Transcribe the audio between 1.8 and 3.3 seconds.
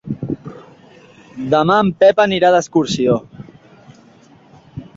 en Pep anirà d'excursió.